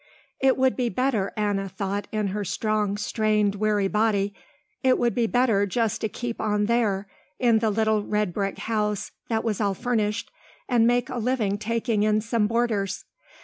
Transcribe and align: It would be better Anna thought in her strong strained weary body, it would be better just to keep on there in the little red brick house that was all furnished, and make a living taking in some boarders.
It 0.39 0.57
would 0.57 0.75
be 0.75 0.89
better 0.89 1.31
Anna 1.37 1.69
thought 1.69 2.07
in 2.11 2.29
her 2.29 2.43
strong 2.43 2.97
strained 2.97 3.53
weary 3.53 3.87
body, 3.87 4.33
it 4.81 4.97
would 4.97 5.13
be 5.13 5.27
better 5.27 5.67
just 5.67 6.01
to 6.01 6.09
keep 6.09 6.41
on 6.41 6.65
there 6.65 7.05
in 7.37 7.59
the 7.59 7.69
little 7.69 8.01
red 8.03 8.33
brick 8.33 8.57
house 8.57 9.11
that 9.29 9.43
was 9.43 9.61
all 9.61 9.75
furnished, 9.75 10.31
and 10.67 10.87
make 10.87 11.09
a 11.09 11.19
living 11.19 11.59
taking 11.59 12.01
in 12.01 12.19
some 12.21 12.47
boarders. 12.47 13.05